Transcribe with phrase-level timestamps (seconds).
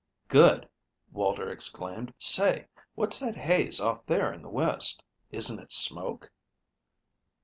[0.29, 0.67] "Good!"
[1.11, 2.11] Walter exclaimed.
[2.17, 2.65] "Say,
[2.95, 5.03] what's that haze off there in the west?
[5.29, 6.31] Isn't it smoke?"